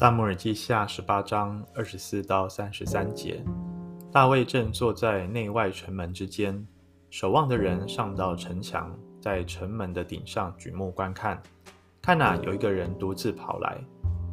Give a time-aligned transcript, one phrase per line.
[0.00, 3.44] 撒母耳记下十八章二十四到三十三节，
[4.10, 6.66] 大卫正坐在内外城门之间，
[7.10, 8.90] 守望的人上到城墙，
[9.20, 11.38] 在城门的顶上举目观看，
[12.00, 13.76] 看哪，有一个人独自跑来，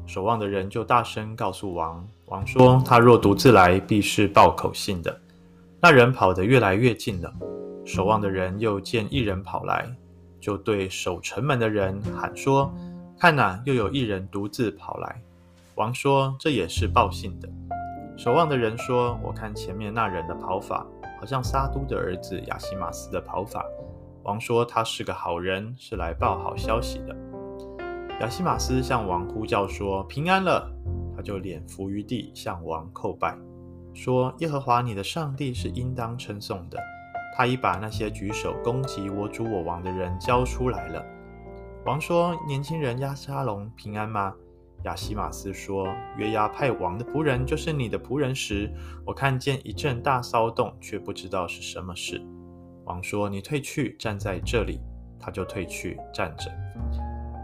[0.06, 5.20] 守望的人就大声告诉王，王说：他若独自来，必是报口信的。
[5.82, 7.34] 那人跑得越来越近了，
[7.84, 9.86] 守望的人又见一人跑来，
[10.40, 12.74] 就对守城门的人喊说：
[13.20, 15.22] 看哪，又有一人独自跑来。
[15.78, 17.48] 王说：“这也是报信的。”
[18.18, 20.84] 守望的人说：“我看前面那人的跑法，
[21.20, 23.64] 好像撒督的儿子亚西玛斯的跑法。”
[24.26, 27.16] 王说：“他是个好人，是来报好消息的。”
[28.22, 30.68] 亚西玛斯向王呼叫说：“平安了！”
[31.16, 33.38] 他就脸伏于地，向王叩拜，
[33.94, 36.80] 说：“耶和华你的上帝是应当称颂的。
[37.36, 41.06] 他已把那些举手攻击我主我王的人交出来了。”
[41.86, 44.34] 王说：“年轻人押沙龙平安吗？”
[44.84, 48.72] 亚希玛斯说：“约押派王的仆人就是你的仆人时，
[49.06, 52.22] 我看见一阵大骚动，却不知道是什么事。”
[52.86, 54.80] 王说：“你退去，站在这里。”
[55.20, 56.52] 他就退去站着。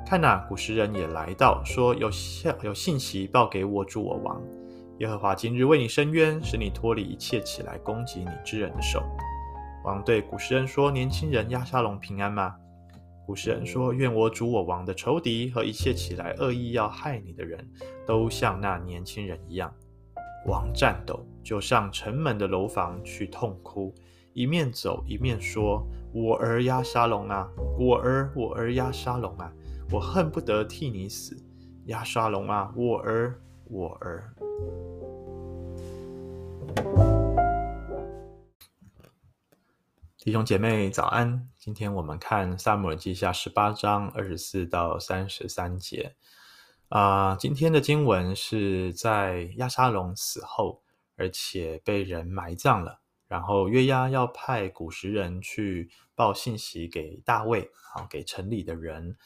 [0.06, 4.40] 看哪，古时人也来到，说：“有消有信息报给我主我王，
[5.00, 9.03] 耶和华今日为你伸冤，使你脱离一切起来攻击你之人的手。”
[9.84, 12.56] 王对古时人说：“年轻人押沙龙平安吗？”
[13.25, 17.66] 古时人说：“愿我主我王的仇敌和一切起来恶意要害你的人，
[18.05, 19.73] 都像那年轻人一样。”
[20.45, 23.95] 王战斗，就上城门的楼房去痛哭，
[24.33, 29.49] 一面走一面说：“我儿押沙龙啊，我儿，我儿押沙龙啊，
[29.89, 31.41] 我恨不得替你死，
[31.85, 34.33] 押沙龙啊，我儿，我儿。”
[40.23, 46.16] 弟兄姐妹早安，今天我们看撒母耳记下十八章二十四到三十三节。
[46.88, 50.81] 啊、今天的经文是在亚沙龙死后，
[51.17, 53.01] 而且被人埋葬了。
[53.28, 59.17] 然后约押要派古时人去报信息给大卫，好给城里的人。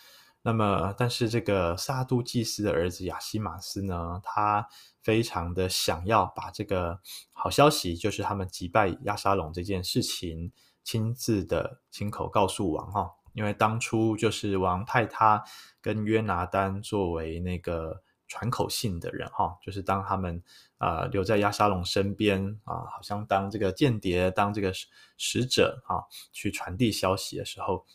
[0.41, 4.67] 那么，但是这个撒督祭司的儿子亚希玛斯呢，他
[5.03, 6.99] 非常的想要把这个
[7.33, 10.51] 好消息，就是他们击败亚沙龙这件事情。
[10.87, 15.43] 亲自的亲口告诉王哈，因为当初就是王派他
[15.81, 20.41] 跟约拿单作为那个传口信的人哈，就是当他们
[20.77, 24.71] 啊、留在亚沙龙身边啊，好像当这个间谍、当这个
[25.17, 27.85] 使者啊，去传递消息的时候，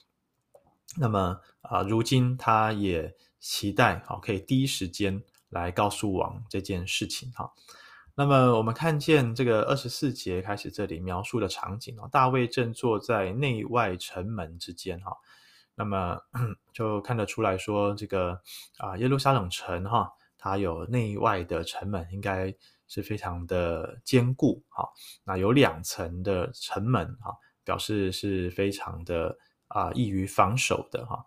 [0.99, 7.55] 那么啊，如今他也期待啊，可以第一时间来告诉王这件事情哈。
[8.15, 15.17] 那么我们看见这个二十四节开始，这里描述的场景哦，大卫正坐在内外城门之间哈。
[15.75, 16.21] 那么
[16.75, 18.39] 就看得出来说，这个
[18.77, 22.55] 啊耶路撒冷城哈，它有内外的城门，应该
[22.87, 24.87] 是非常的坚固哈。
[25.25, 27.35] 那有两层的城门哈，
[27.65, 29.35] 表示是非常的
[29.69, 31.25] 啊易于防守的哈。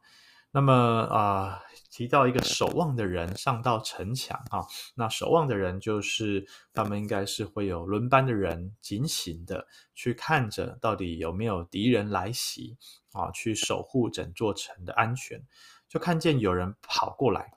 [0.55, 1.61] 那么啊。
[1.91, 4.59] 提到一个守望的人上到城墙啊，
[4.95, 12.75] 那守望的人就是他们应该是会有轮班的人，警醒的去看着到底有没有敌人来袭
[13.13, 15.41] 啊，去守护整座城的安全。
[15.87, 17.53] 就看见有人跑过来，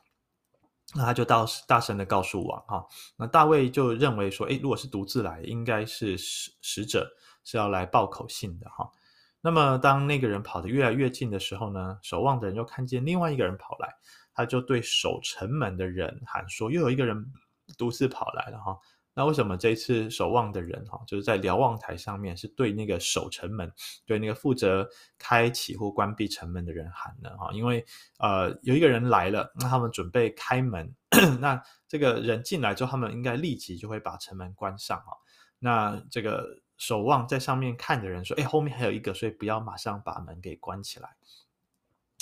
[0.94, 7.10] 那他就到大声的告诉王哈，那大卫就认为说，诶，如果是独自来，应该是使使者
[7.42, 8.88] 是要来报口信的哈。
[9.40, 13.88] 那么当那个人跑得越来越近的时候呢，守望的人又看见另外一个人跑来。
[14.34, 17.26] 他就对守城门的人喊说：“又有一个人
[17.76, 18.78] 独自跑来了哈。
[19.12, 23.68] 那为什么这一次守望的人哈，就是在瞭望台上面是对那个守城门、
[24.06, 24.88] 对那个负责
[25.18, 27.36] 开启或关闭城门的人喊呢？
[27.36, 27.84] 哈，因为
[28.20, 30.88] 呃有一个人来了，那他们准备开门，
[31.40, 35.16] 那这个人进来之后，他们应该立即就会把城门关上哈。
[35.58, 36.46] 那这个
[36.78, 41.16] 守望在上面看的人说：‘哎，后面还有一个，所以不要马上把门给关起来。’”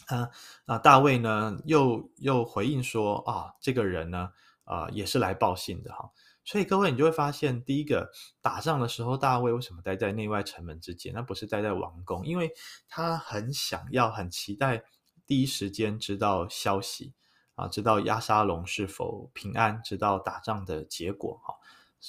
[0.08, 0.30] 啊，
[0.66, 4.30] 啊大卫呢，又又回应说啊，这个人呢，
[4.64, 6.10] 啊、也是来报信的哈。
[6.44, 8.08] 所以各位，你就会发现，第一个
[8.40, 11.12] 打仗的时候，大卫为什么待在内外城门之间？
[11.12, 12.52] 那不是待在王宫，因为
[12.88, 14.84] 他很想要、很期待
[15.26, 17.14] 第一时间知道消息
[17.56, 21.54] 啊，知道押沙龙是否平安，知道打仗的结果哈。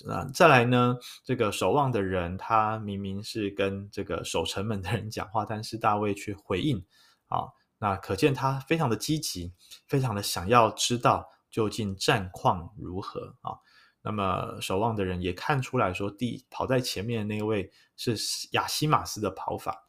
[0.06, 6.86] 那再来呢，这个守望的人，他明明是跟这个守城门的人讲话，但是大卫却回应
[7.28, 7.48] 啊。
[7.80, 9.54] 那可见他非常的积极，
[9.88, 13.58] 非常的想要知道究竟战况如何啊。
[14.02, 18.16] 那么守望的人也看出来说，第跑在前面的那位是
[18.52, 19.88] 亚西马斯的跑法。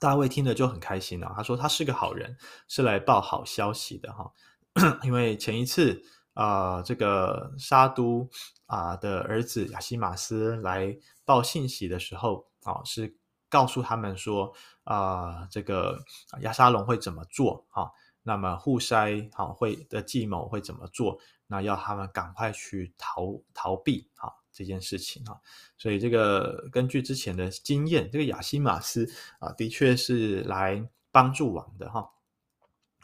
[0.00, 2.36] 大卫听了就很开心啊，他说他是个好人，
[2.68, 4.32] 是来报好消息的哈。
[5.04, 6.02] 因为前一次
[6.34, 8.28] 啊、这个沙都
[8.66, 13.16] 啊、的儿子亚西马斯来报信息的时候，啊、是
[13.48, 14.52] 告诉他们说，
[14.84, 16.04] 啊、这个
[16.40, 17.64] 亚沙龙会怎么做？
[17.70, 17.88] 啊、
[18.22, 21.18] 那么户筛啊会的计谋会怎么做？
[21.46, 25.36] 那要他们赶快去逃逃避啊、这件事情啊、
[25.76, 29.08] 所以这个根据之前的经验，这个亚西马斯
[29.38, 32.10] 啊，的确是来帮助王的哈。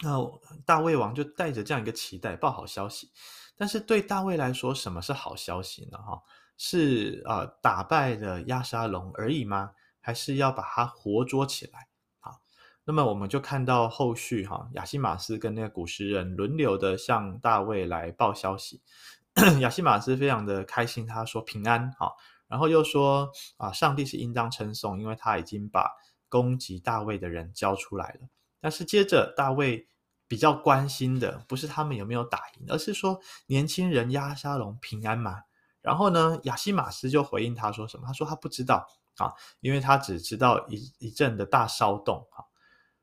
[0.02, 0.18] 那
[0.64, 3.10] 大卫王就带着这样一个期待报好消息，
[3.56, 5.98] 但是对大卫来说，什么是好消息呢？
[5.98, 6.22] 哈，
[6.56, 9.72] 是啊、呃，打败了亚沙龙而已吗？
[10.00, 11.86] 还是要把他活捉起来？
[12.18, 12.40] 好，
[12.84, 18.80] 那么我们就看到后续哈，亚西马斯跟那个古时人轮流的向大卫来报消息。
[19.60, 22.10] 亚西马斯非常的开心，他说平安哈，
[22.48, 25.90] 然后又说啊，上帝是应当称颂，因为他已经把
[26.30, 28.28] 攻击大卫的人交出来了。
[28.60, 29.86] 但是接着大卫。
[30.30, 35.40] 比较关心的不是他们有没有打赢，而是说年轻人押沙龙平安吗？
[35.80, 38.06] 然后呢，亚西玛斯就回应他说什么？
[38.06, 38.86] 他说他不知道
[39.16, 42.46] 啊，因为他只知道一一阵的大骚动啊。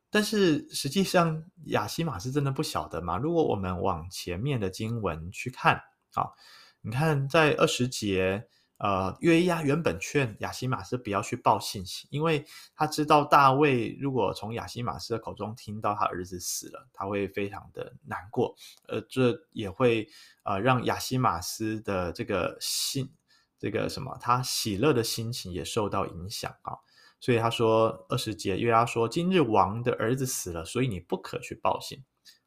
[0.09, 3.17] 但是实际上，亚西玛斯真的不晓得吗？
[3.17, 5.75] 如果我们往前面的经文去看
[6.13, 6.31] 啊，
[6.79, 8.47] 你看在二十节。
[8.77, 12.45] 呃，约押原本劝亚西玛斯不要去报信息，因为
[12.75, 18.55] 他知道大卫如果从亚西玛斯的口中听到他儿子死了，他会非常的难过，
[18.87, 20.07] 呃，这也会
[20.43, 23.11] 呃让亚西玛斯的这个心，
[23.57, 26.77] 这个什么，他喜乐的心情也受到影响啊。
[27.19, 32.03] 所以他说二十节，约押说：“今日王的儿子死了，所以你不可去报信。”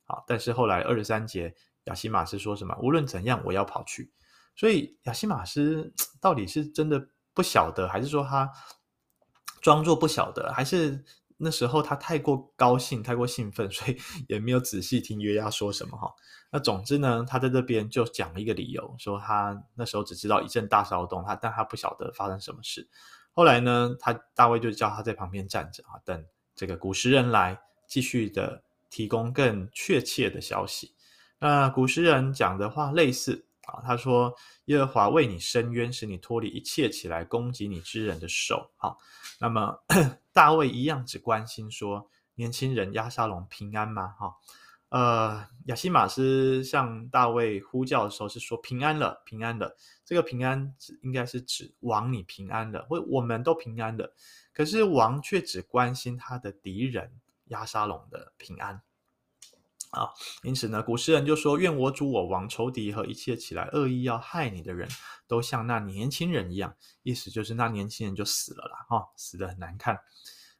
[0.06, 1.52] 啊，但是后来二十三节，
[1.86, 2.76] 亚西玛斯说什么？
[2.80, 4.12] 无论怎样，我要跑去。
[4.56, 8.50] 所以亚西马斯到底是真的不晓得，还是说他
[9.62, 11.02] 装作不晓得，还是
[11.38, 13.96] 那时候他太过高兴、太过兴奋， 所以
[14.28, 16.12] 也没有仔细听约押说什么哈？
[16.50, 22.86] 那总之呢，他在这边就讲了一个理由，说他那时候只知道一阵大骚动，他但他不晓得发生什么事。
[23.32, 30.94] 后来呢，他大卫就叫他在旁边站着啊，等这个古时人来继续的提供更确切的消息。
[31.38, 33.46] 那古时人讲的话类似。
[33.84, 34.34] 他说
[34.66, 38.98] ：“耶和华为你伸冤，使你脱离一切起来攻击你之人的手。”好，
[39.38, 39.76] 那么
[40.32, 44.34] 大卫一样只关心说：“年轻人押沙龙平安吗？”哈，
[44.88, 54.14] 呃，亚西玛斯向大卫呼叫的时候是说：“平安了，平安了。”这个平安应该是指王你平安了，或我们都平安了。
[54.52, 57.12] 可是王却只关心他的敌人
[57.46, 58.82] 押沙龙的平安。
[59.90, 60.08] 啊，
[60.42, 64.88] 因此呢，古诗人就说：“愿我主我王仇敌和一切起来恶意要害你的人
[65.26, 69.98] 都像那年轻人一样。”意思就是那年轻人就死了啦，哈、哦，死的很难看。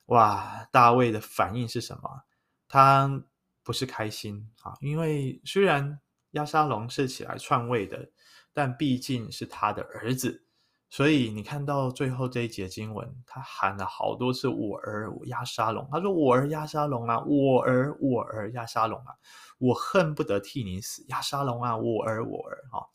[0.06, 2.24] 哇，大卫的反应是什么？
[2.66, 3.22] 他
[3.62, 6.00] 不是开心啊，因为虽然
[6.32, 8.10] 押沙龙是起来篡位的，
[8.52, 10.44] 但毕竟是他的儿子。
[10.92, 19.14] 所以你看到最后这一节经文，他喊了好多次“我儿押沙龙”，他说：“我儿押沙龙啊，我儿我儿押沙龙啊，
[19.58, 22.88] 我恨不得替你死，押沙龙啊，我儿我儿。”哈，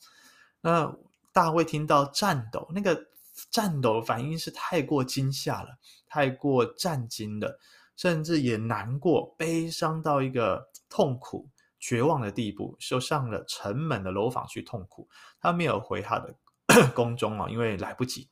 [0.60, 0.94] 那
[1.32, 3.06] 大卫听到颤抖，那个
[3.50, 5.70] 颤抖反应是太过惊吓了，
[6.06, 7.58] 太过战惊了，
[7.96, 11.48] 甚至也难过、悲伤到一个痛苦、
[11.80, 15.08] 绝望的地步，就上了城门的楼房去痛苦。
[15.40, 16.34] 他没有回他的。
[16.94, 18.28] 宫中啊，因为来不及，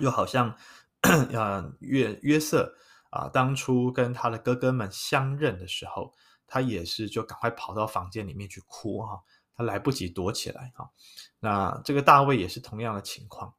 [0.00, 0.56] 又好像
[1.02, 2.74] 啊约约瑟
[3.10, 6.12] 啊，当初跟他的哥哥们相认的时候，
[6.46, 9.20] 他也是就赶快跑到房间里面去哭哈，
[9.54, 10.90] 他来不及躲起来哈。
[11.40, 13.54] 那这个大卫也是同样的情况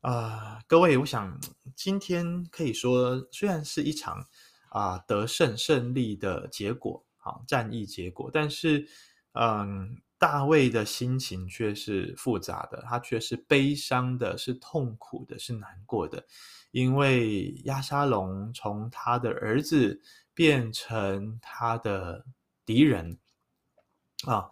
[0.00, 0.60] 啊。
[0.66, 1.38] 各位，我想
[1.74, 4.26] 今天可以说，虽然是一场
[4.70, 8.88] 啊得胜胜利的结果啊，战役结果，但是
[9.32, 10.00] 嗯。
[10.24, 16.24] 大卫的心情却是复杂的，他却是悲伤的，是痛苦的，是难过的，
[16.70, 20.00] 因为亚沙龙从他的儿子
[20.32, 22.24] 变成他的
[22.64, 23.18] 敌人
[24.26, 24.48] 啊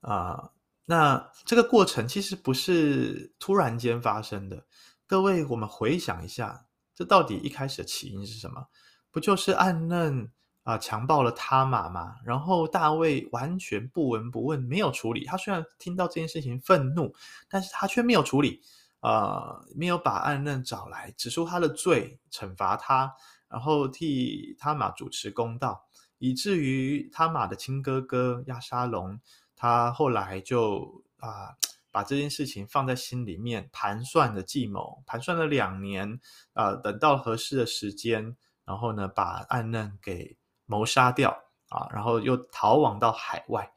[0.00, 0.52] 啊！
[0.84, 4.64] 那这个过程其实不是突然间发生的。
[5.08, 8.64] 各位，我们回想一下，这到底一开始的起因是什么？
[9.10, 10.30] 不就是暗嫩？
[10.66, 15.24] 啊，强暴了他玛嘛，然后大卫完全不闻不问，没有处理。
[15.24, 17.14] 他虽然听到这件事情愤怒，
[17.48, 18.60] 但是他却没有处理，
[18.98, 23.14] 啊、呃，没有把暗嫩找来指出他的罪，惩罚他，
[23.48, 25.86] 然后替他玛主持公道，
[26.18, 29.20] 以至于他玛的亲哥哥亚沙龙，
[29.54, 31.54] 他后来就啊、
[31.92, 36.18] 把这件事情放在心里面，盘算的计谋，盘算了两年，
[36.54, 41.30] 啊、呃，等到合适的时间，然后呢，把暗嫩给谋杀掉
[41.68, 43.72] 啊，然后又逃亡到海外。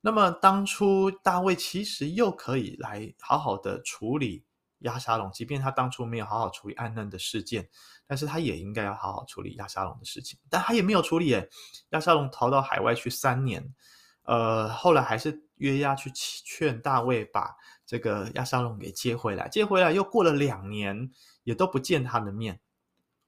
[0.00, 4.44] 那么当初大卫其实又可以来好好的处理
[4.80, 7.68] 亚沙龙，即便他当初没有好好处理暗嫩的事件，
[8.06, 11.48] 但是他也应该要好好处理亚沙龙的事情，但他也没有处理耶。
[11.90, 13.74] 亚沙龙逃到海外去三年，
[14.22, 21.10] 呃，后来还是约押去劝大卫把这个亚沙龙给接回来，接回来又过了两年，
[21.42, 22.60] 也都不见他的面，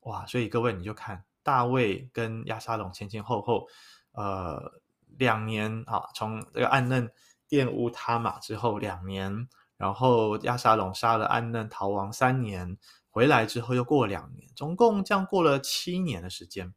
[0.00, 0.24] 哇！
[0.26, 3.66] 所以各位你就看大卫跟亚沙龙前前后后，
[4.12, 4.80] 呃。
[5.18, 7.10] 两年啊，从这个暗嫩
[7.48, 12.78] 玷污他玛之后两年，然后亚沙龙杀了暗嫩逃亡三年，
[13.10, 16.72] 回来之后又过两年，总共这样过了七年的时间。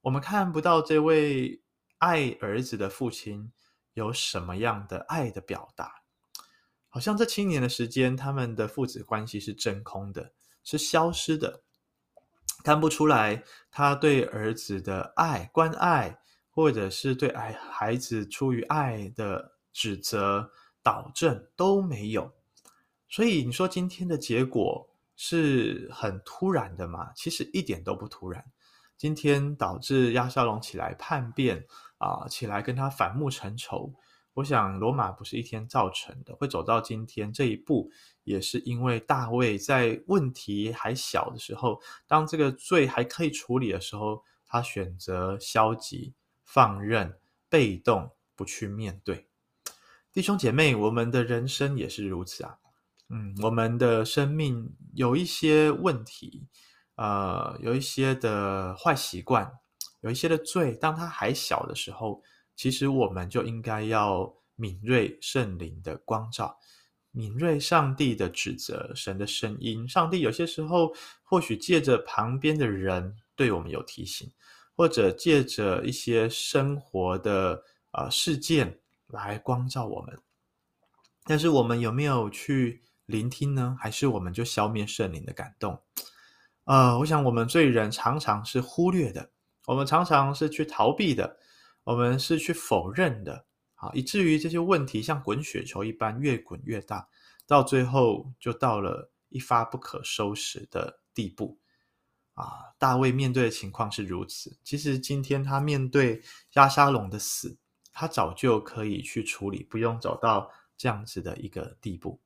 [0.00, 1.60] 我们看不到这位
[1.98, 3.52] 爱儿子的父亲
[3.92, 5.96] 有什么样的爱的表达，
[6.88, 11.64] 好像这七年的时间，他们的父子关系是真空的，是消失的，
[12.62, 16.18] 看不出来他对儿子的爱关爱。
[16.56, 20.52] 或者是对爱孩子出于爱的指责、
[20.84, 22.32] 导正都没有，
[23.08, 27.10] 所以你说今天的结果是很突然的吗？
[27.16, 28.44] 其实一点都不突然。
[28.96, 31.66] 今天导致亚沙龙起来叛变
[31.98, 33.92] 啊，起来跟他反目成仇。
[34.34, 37.90] 我想罗马不是一天造成的，会走到今天这一步，
[38.24, 46.14] 也是因为大卫在问题还小的时候，当这个罪还可以处理的时候，他选择消极。
[46.46, 49.26] 放任、被动，不去面对，
[50.12, 52.58] 弟兄姐妹，我们的人生也是如此啊。
[53.08, 56.46] 嗯，我们的生命有一些问题，
[56.96, 59.50] 呃，有一些的坏习惯，
[60.02, 60.74] 有一些的罪。
[60.74, 62.22] 当他还小的时候，
[62.56, 66.58] 其实我们就应该要敏锐圣灵的光照，
[67.10, 69.88] 敏锐上帝的指责，神的声音。
[69.88, 74.30] 上帝有些时候或许借着旁边的人对我们有提醒。
[74.76, 80.18] 或者借着一些生活的啊、呃、事件来光照我们，
[81.22, 83.76] 但是我们有没有去聆听呢？
[83.78, 85.80] 还是我们就消灭圣灵的感动？
[86.64, 89.30] 呃，我想我们罪人常常是忽略的，
[89.66, 91.38] 我们常常是去逃避的，
[91.84, 97.08] 我们是去否认的，啊，以至于这些问题像滚雪球一般越滚越大，
[97.46, 101.58] 到最后就到了一发不可收拾的地步。
[102.32, 104.58] 啊，大卫面对的情况是如此。
[104.64, 106.20] 其实今天他面对
[106.54, 107.56] 亚沙龙的死，
[107.92, 112.20] 他早就可以去处理，不用走到这样子的一个地步。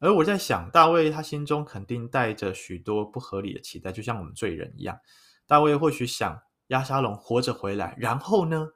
[0.00, 5.00] 而我在想，大卫他心中肯定带着许多不合理的期待，就像我们罪人一样。
[5.46, 8.68] 大卫或许想亚沙龙活着回来，然后呢，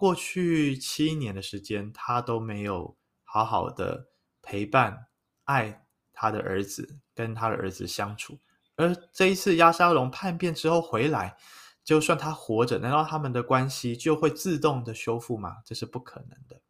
[0.00, 4.06] 过去七年的时间，他都没有好好的
[4.40, 5.08] 陪伴、
[5.44, 8.38] 爱他的儿子，跟他的儿子相处。
[8.76, 11.36] 而这一次亚沙龙叛变之后回来，
[11.84, 15.58] 就算他活着，难道他们的关系就会自动的修复吗？
[15.66, 16.62] 这是不可能的。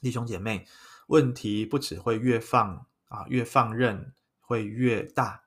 [0.00, 0.64] 弟兄姐妹，
[1.08, 5.42] 问题不只会越放啊，越放任会越大，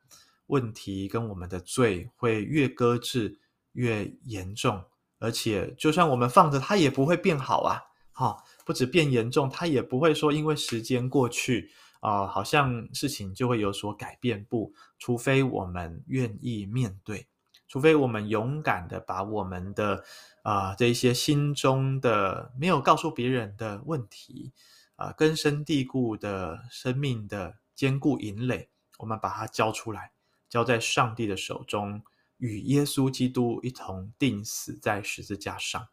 [0.48, 3.40] 问题跟我们的罪会越搁置
[3.72, 4.84] 越严重，
[5.20, 7.82] 而且就算我们放着，它也不会变好啊！
[8.12, 11.72] 哈、不止变严重，它也不会说因为时间过去。
[12.02, 17.26] 啊、好像事情就会有所改变，不，除非我们愿意面对，
[17.68, 20.04] 除非我们勇敢的把我们的
[20.44, 24.54] 啊、这一些心中的没有告诉别人的问题
[24.98, 28.70] 啊、根深蒂固的生命的坚固营垒，
[29.00, 30.12] 我们把它交出来，
[30.48, 32.04] 交在上帝的手中，
[32.38, 35.88] 与耶稣基督一同钉死在十字架上。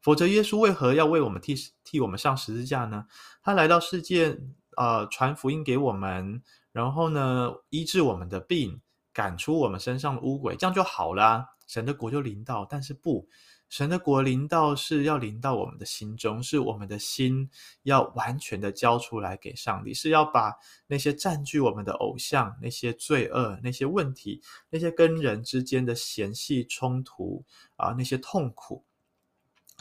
[0.00, 3.06] 否则，耶稣为何要为我们替替我们上十字架呢？
[3.42, 4.38] 他来到世界。
[4.76, 12.66] 呃，传福音给我们，然后呢，医治我们的病，赶出我们身上的污鬼，这样就好了，神的国就临到。
[12.68, 13.26] 但是不，
[13.68, 17.50] 神的国临到是要临到我们的心中，是我们的心
[17.82, 20.54] 要完全的交出来给上帝，是要把
[20.86, 27.44] 那些占据我们的偶像、那些罪恶、那些问题、那些跟人之间的嫌隙冲突
[27.74, 28.84] 啊、那些痛苦，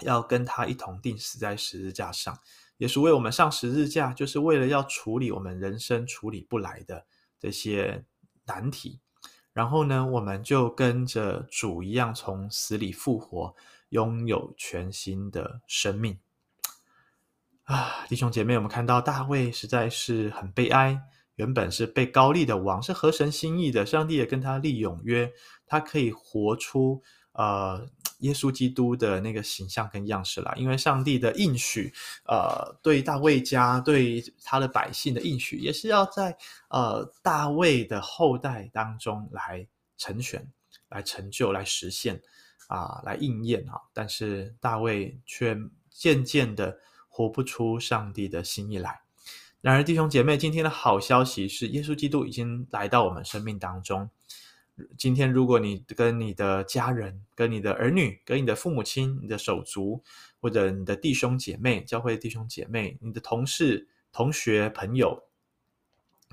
[0.01, 2.37] 要跟他一同钉死在十字架上。
[2.77, 7.05] 也是为我们上十字架，就是为了要处理我们人生处理不来的
[7.39, 8.03] 这些
[8.45, 8.99] 难题。
[9.53, 13.55] 然后呢，我们就跟着主一样，从死里复活，
[13.89, 16.19] 拥有全新的生命。
[17.63, 20.99] 啊，弟兄姐妹，我们看到大卫实在是很悲哀。
[21.35, 25.31] 原本是被高利的王，是合神心意的，上帝也跟他立永约，
[25.65, 27.01] 他可以活出
[27.33, 27.87] 呃。
[28.19, 31.93] 耶稣基督的那个形象跟样式啦，因为上帝的应许，
[32.25, 36.35] 呃，对大卫家、对他的百姓的应许，也是要在
[36.69, 40.49] 呃大卫的后代当中来成全、
[40.87, 42.19] 来成就、来实现
[42.67, 43.79] 啊、来应验啊。
[43.93, 45.57] 但是大卫却
[45.89, 49.01] 渐渐的活不出上帝的心意来。
[49.61, 54.09] 然而，弟兄姐妹，今天的好消息是，耶稣基督已经来到我们生命当中。
[54.97, 60.03] 今天，如果你跟你的家人、跟你的儿女、跟你的父母亲、你的手足，
[60.39, 65.23] 或者你的弟兄姐妹、教会弟兄姐妹、你的同事、同学、朋友，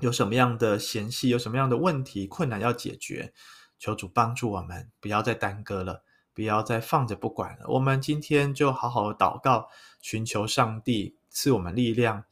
[0.01, 3.33] 有什么样的嫌隙，有什么样的问题、困难要解决，
[3.79, 6.03] 求主帮助我们，不要再耽搁了，
[6.33, 7.65] 不要再放着不管了。
[7.67, 9.69] 我们今天就好好的祷告，
[10.01, 12.23] 寻求上帝赐我们力量，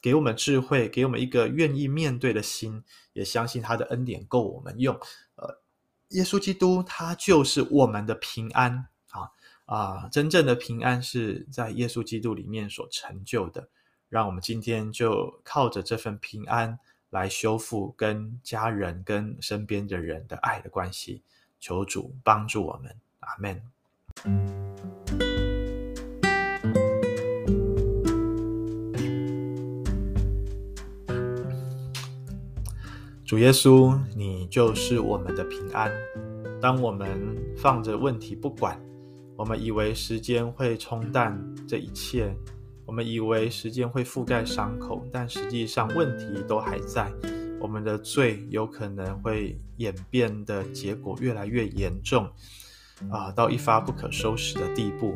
[0.00, 2.82] 给我们智慧，给我们一个愿意面对的心，
[3.12, 4.94] 也相信他的恩典够我们用。
[5.36, 5.60] 呃，
[6.10, 9.30] 耶稣基督他就是我们的平安啊
[9.66, 10.08] 啊！
[10.10, 13.68] 真正的平安是在耶稣基督里面所成就的。
[14.08, 16.78] 让我们今天就靠着这份平安。
[17.10, 21.22] 来修复跟家人、跟身边的人的爱的关系，
[21.60, 23.60] 求主帮助我们，阿门。
[33.24, 35.90] 主耶稣，你就是我们的平安。
[36.60, 38.80] 当我们放着问题不管，
[39.36, 42.34] 我们以为时间会冲淡这一切。
[42.86, 47.10] 我们以为时间会覆盖伤口，但实际上问题都还在。
[47.58, 52.30] 我们的罪有可能会演变的结果越来越严重，
[53.10, 55.14] 啊，到一发不可收拾的地步。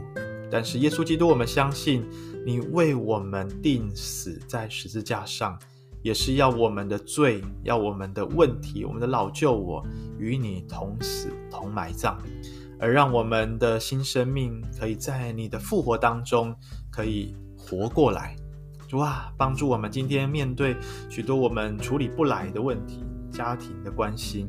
[0.50, 2.04] 但是耶稣基督，我们相信
[2.46, 5.58] 你为我们定死在十字架上，
[6.02, 9.84] 也是要我们的罪，要我们的问题，我们的老旧我
[10.18, 12.16] 与你同死同埋葬，
[12.78, 16.54] 而让我们的新生命可以在你的复活当中
[16.90, 17.34] 可以。
[17.60, 18.34] 活过来，
[18.88, 20.74] 主啊，帮助我们今天面对
[21.10, 24.46] 许多我们处理不来的问题，家庭的关系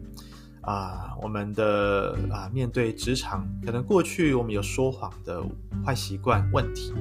[0.70, 5.44] 啊，我们的啊，面对职场，可能过去我们有说谎的
[5.84, 6.94] 坏习惯问题，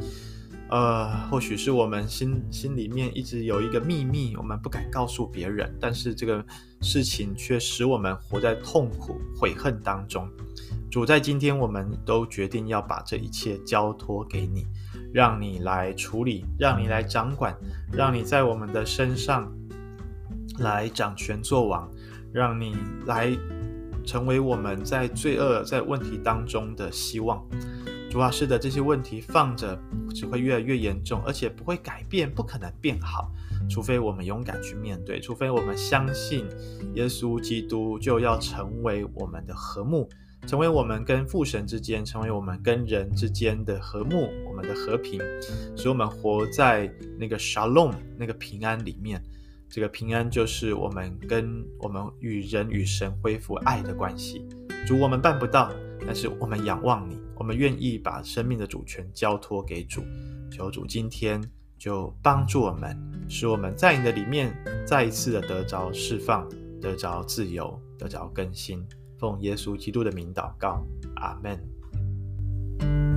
[0.71, 6.43] 呃，或许是我们心心里面一直有一个秘密，我们不敢告诉别人，但是这个
[6.81, 10.27] 事情却使我们活在痛苦悔恨当中。
[10.91, 14.67] 主，在今天，我们都决定要把这一切交托给你。
[15.13, 17.57] 让你来处理，让你来掌管，
[17.91, 19.51] 让你在我们的身上
[20.59, 21.89] 来掌权作王，
[22.39, 23.37] 让你来
[24.05, 27.45] 成为我们在罪恶、在问题当中的希望。
[28.09, 29.77] 主啊，是的，这些问题放着
[30.15, 33.31] 只会越来越严重，而且不会改变，不可能变好，
[33.69, 36.47] 除非我们勇敢去面对，除非我们相信
[36.95, 40.09] 耶稣基督就要成为我们的和睦。
[40.47, 45.21] 成为我们跟父神之间，成为我们跟人之间的和睦，我们的和平，
[45.77, 49.23] 使我们活在那个 shalom 那个平安里面。
[49.71, 54.47] 这个平安就是我们跟我们与人与神恢复爱的关系。
[54.87, 55.71] 主，我们办不到，
[56.07, 60.03] 但是我们仰望你，我们愿意把生命的主权交托给主。
[60.51, 61.43] 求主今天
[61.77, 62.97] 就帮助我们，
[63.29, 66.49] 使我们在你的里面再一次的得着释放，
[66.81, 68.83] 得着自由，得着更新。
[69.19, 70.83] 奉耶稣基督的名祷告，
[71.17, 73.08] 阿门。